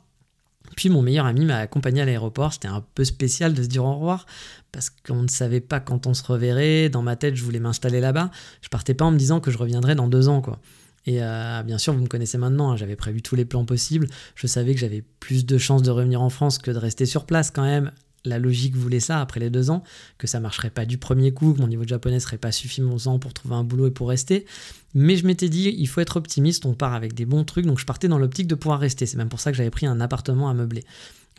[0.75, 2.53] puis mon meilleur ami m'a accompagné à l'aéroport.
[2.53, 4.25] C'était un peu spécial de se dire au revoir
[4.71, 6.89] parce qu'on ne savait pas quand on se reverrait.
[6.89, 8.31] Dans ma tête, je voulais m'installer là-bas.
[8.61, 10.59] Je partais pas en me disant que je reviendrais dans deux ans, quoi.
[11.07, 14.07] Et euh, bien sûr, vous me connaissez maintenant, hein, j'avais prévu tous les plans possibles.
[14.33, 17.25] Je savais que j'avais plus de chances de revenir en France que de rester sur
[17.25, 17.91] place quand même
[18.25, 19.83] la logique voulait ça après les deux ans,
[20.17, 23.19] que ça marcherait pas du premier coup, que mon niveau de japonais serait pas suffisant
[23.19, 24.45] pour trouver un boulot et pour rester.
[24.93, 27.79] Mais je m'étais dit, il faut être optimiste, on part avec des bons trucs, donc
[27.79, 29.05] je partais dans l'optique de pouvoir rester.
[29.05, 30.83] C'est même pour ça que j'avais pris un appartement à meubler.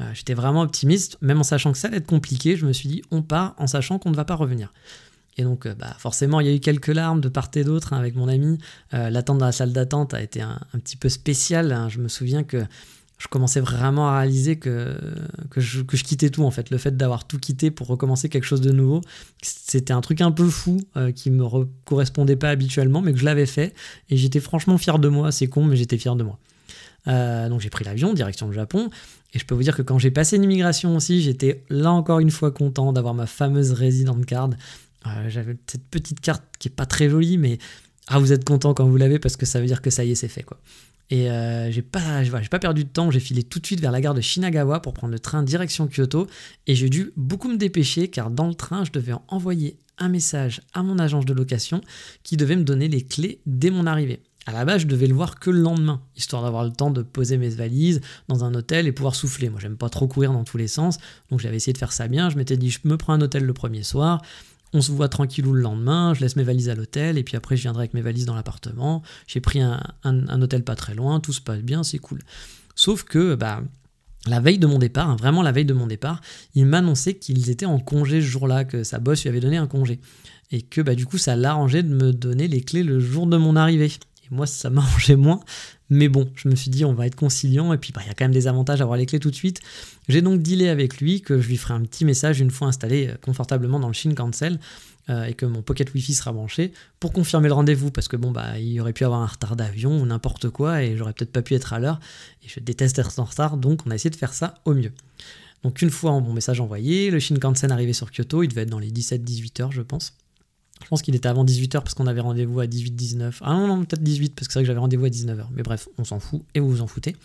[0.00, 2.88] Euh, j'étais vraiment optimiste, même en sachant que ça allait être compliqué, je me suis
[2.88, 4.72] dit, on part en sachant qu'on ne va pas revenir.
[5.38, 7.92] Et donc, euh, bah, forcément, il y a eu quelques larmes de part et d'autre
[7.92, 8.58] hein, avec mon ami.
[8.94, 11.72] Euh, l'attente dans la salle d'attente a été un, petit peu spéciale.
[11.72, 11.88] Hein.
[11.88, 12.64] Je me souviens que
[13.18, 14.94] je commençais vraiment à réaliser que,
[15.50, 16.70] que, je, quittais tout en fait.
[16.70, 19.00] Le fait d'avoir tout quitté pour recommencer quelque chose de nouveau,
[19.42, 21.44] c'était un truc un peu fou euh, qui me
[21.84, 23.74] correspondait pas habituellement, mais que je l'avais fait
[24.10, 25.32] et j'étais franchement fier de moi.
[25.32, 26.38] C'est con, mais j'étais fier de moi.
[27.08, 28.90] Euh, donc j'ai pris l'avion direction le Japon
[29.32, 32.32] et je peux vous dire que quand j'ai passé l'immigration aussi, j'étais là encore une
[32.32, 34.50] fois content d'avoir ma fameuse resident card.
[35.06, 37.58] Euh, j'avais cette petite carte qui est pas très jolie, mais
[38.08, 40.12] ah vous êtes content quand vous l'avez parce que ça veut dire que ça y
[40.12, 40.58] est c'est fait quoi.
[41.08, 44.00] Et euh, j'ai pas, pas perdu de temps, j'ai filé tout de suite vers la
[44.00, 46.26] gare de Shinagawa pour prendre le train direction Kyoto.
[46.66, 50.62] Et j'ai dû beaucoup me dépêcher car dans le train, je devais envoyer un message
[50.74, 51.80] à mon agence de location
[52.22, 54.20] qui devait me donner les clés dès mon arrivée.
[54.46, 57.02] À la base, je devais le voir que le lendemain, histoire d'avoir le temps de
[57.02, 59.48] poser mes valises dans un hôtel et pouvoir souffler.
[59.48, 60.98] Moi, j'aime pas trop courir dans tous les sens,
[61.30, 62.30] donc j'avais essayé de faire ça bien.
[62.30, 64.22] Je m'étais dit, je me prends un hôtel le premier soir,
[64.72, 67.56] on se voit tranquillou le lendemain, je laisse mes valises à l'hôtel, et puis après
[67.56, 69.02] je viendrai avec mes valises dans l'appartement.
[69.26, 69.80] J'ai pris un,
[70.40, 72.20] hôtel pas très loin, tout se passe bien, c'est cool.
[72.74, 73.62] Sauf que, bah,
[74.26, 76.20] la veille de mon départ, hein, vraiment la veille de mon départ,
[76.54, 79.66] il m'annonçait qu'ils étaient en congé ce jour-là, que sa boss lui avait donné un
[79.66, 80.00] congé.
[80.50, 83.36] Et que bah, du coup, ça l'arrangeait de me donner les clés le jour de
[83.36, 83.86] mon arrivée.
[83.86, 85.40] Et moi, ça m'arrangeait moins.
[85.88, 88.10] Mais bon, je me suis dit, on va être conciliant, et puis bah, il y
[88.10, 89.60] a quand même des avantages à avoir les clés tout de suite.
[90.08, 93.08] J'ai donc dealé avec lui que je lui ferai un petit message une fois installé
[93.08, 94.58] euh, confortablement dans le Shinkansen
[95.08, 98.32] euh, et que mon pocket Wi-Fi sera branché pour confirmer le rendez-vous parce que bon
[98.32, 101.42] bah il aurait pu avoir un retard d'avion ou n'importe quoi et j'aurais peut-être pas
[101.42, 102.00] pu être à l'heure
[102.44, 104.92] et je déteste être en retard donc on a essayé de faire ça au mieux.
[105.62, 108.80] Donc une fois mon message envoyé, le Shinkansen arrivé sur Kyoto, il devait être dans
[108.80, 110.16] les 17-18 heures je pense.
[110.82, 113.38] Je pense qu'il était avant 18h parce qu'on avait rendez-vous à 18-19.
[113.40, 115.46] Ah non, non, peut-être 18 parce que c'est vrai que j'avais rendez-vous à 19h.
[115.54, 117.16] Mais bref, on s'en fout et vous vous en foutez.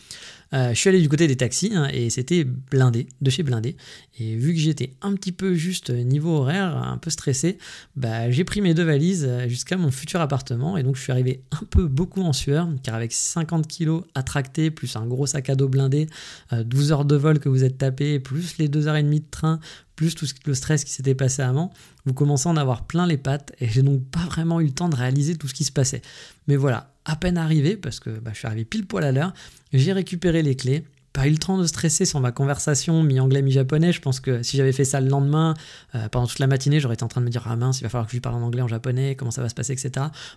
[0.54, 3.78] Euh, je suis allé du côté des taxis hein, et c'était blindé, de chez blindé.
[4.20, 7.58] Et vu que j'étais un petit peu juste niveau horaire, un peu stressé,
[7.96, 10.78] bah, j'ai pris mes deux valises jusqu'à mon futur appartement.
[10.78, 14.24] Et donc je suis arrivé un peu beaucoup en sueur car avec 50 kilos à
[14.24, 16.08] tracter, plus un gros sac à dos blindé,
[16.52, 19.60] 12 euh, heures de vol que vous êtes tapé, plus les 2h30 de train,
[20.02, 21.72] plus tout le stress qui s'était passé avant,
[22.06, 24.72] vous commencez à en avoir plein les pattes et j'ai donc pas vraiment eu le
[24.72, 26.02] temps de réaliser tout ce qui se passait.
[26.48, 29.32] Mais voilà, à peine arrivé, parce que bah, je suis arrivé pile poil à l'heure,
[29.74, 33.92] j'ai récupéré les clés, pas eu le temps de stresser sur ma conversation mi-anglais, mi-japonais.
[33.92, 35.54] Je pense que si j'avais fait ça le lendemain,
[35.94, 37.84] euh, pendant toute la matinée, j'aurais été en train de me dire Ah mince, il
[37.84, 39.92] va falloir que je parle en anglais, en japonais, comment ça va se passer, etc.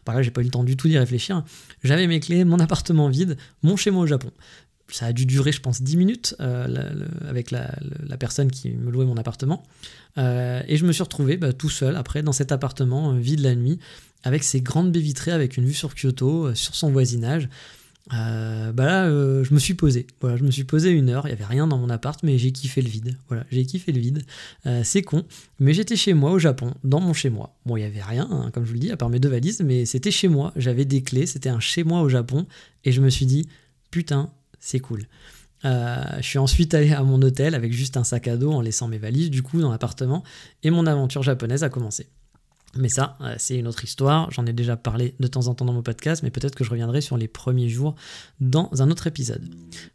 [0.05, 1.43] Bah là, j'ai pas eu le temps du tout d'y réfléchir.
[1.85, 4.31] J'avais mes clés, mon appartement vide, mon chez moi au Japon
[4.89, 7.71] ça a dû durer, je pense, 10 minutes euh, avec la,
[8.19, 9.63] personne qui me louait mon appartement.
[10.19, 13.41] Euh, et je me suis retrouvé bah, tout seul, après, dans cet appartement euh, vide
[13.41, 13.79] la nuit,
[14.23, 17.49] avec ses grandes baies vitrées, avec une vue sur Kyoto, sur son voisinage.
[18.11, 20.07] bah là, je me suis posé.
[20.21, 21.27] Voilà, je me suis posé une heure.
[21.27, 23.19] Il n'y avait rien dans mon appart, mais j'ai kiffé le vide.
[23.29, 24.23] Voilà, j'ai kiffé le vide.
[24.83, 25.25] c'est con,
[25.59, 27.55] mais j'étais chez moi au Japon, dans mon chez moi.
[27.67, 29.29] Bon, il n'y avait rien, hein, comme je vous le dis, à part mes deux
[29.29, 30.53] valises, mais c'était chez moi.
[30.57, 31.27] J'avais des clés.
[31.27, 32.47] C'était un chez moi au Japon,
[32.85, 33.47] et je me suis dit,
[33.91, 34.31] putain,
[34.65, 35.07] c'est cool.
[35.67, 38.61] Euh, je suis ensuite allé à mon hôtel avec juste un sac à dos en
[38.61, 40.25] laissant mes valises du coup dans l'appartement
[40.63, 42.07] et mon aventure japonaise a commencé.
[42.77, 44.31] Mais ça, euh, c'est une autre histoire.
[44.31, 46.71] J'en ai déjà parlé de temps en temps dans mon podcast, mais peut-être que je
[46.71, 47.95] reviendrai sur les premiers jours
[48.41, 49.43] dans un autre épisode.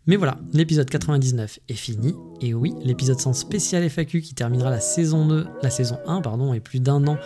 [0.07, 2.15] Mais voilà, l'épisode 99 est fini.
[2.41, 6.53] Et oui, l'épisode sans spécial FAQ qui terminera la saison 2, la saison 1, pardon,
[6.53, 7.17] et plus d'un an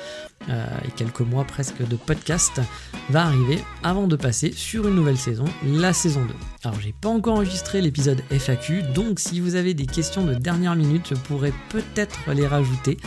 [0.49, 2.59] euh, et quelques mois presque de podcast
[3.09, 6.33] va arriver avant de passer sur une nouvelle saison, la saison 2.
[6.63, 10.75] Alors, j'ai pas encore enregistré l'épisode FAQ, donc si vous avez des questions de dernière
[10.75, 12.97] minute, je pourrais peut-être les rajouter.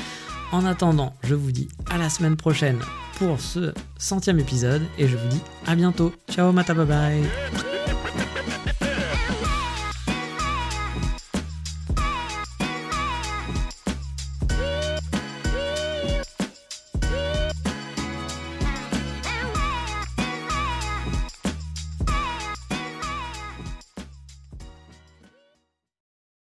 [0.52, 2.78] En attendant, je vous dis à la semaine prochaine
[3.18, 6.12] pour ce centième épisode et je vous dis à bientôt.
[6.30, 7.75] Ciao, mata bye bye